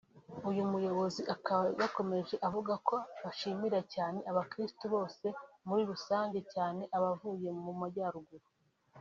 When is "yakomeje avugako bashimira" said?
1.81-3.79